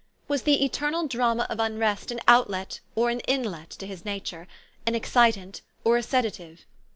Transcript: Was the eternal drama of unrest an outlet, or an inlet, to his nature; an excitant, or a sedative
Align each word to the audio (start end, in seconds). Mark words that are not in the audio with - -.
Was 0.27 0.41
the 0.41 0.65
eternal 0.65 1.05
drama 1.07 1.45
of 1.47 1.59
unrest 1.59 2.09
an 2.09 2.21
outlet, 2.27 2.79
or 2.95 3.11
an 3.11 3.19
inlet, 3.27 3.69
to 3.69 3.85
his 3.85 4.03
nature; 4.03 4.47
an 4.87 4.95
excitant, 4.95 5.61
or 5.83 5.95
a 5.95 6.01
sedative 6.01 6.65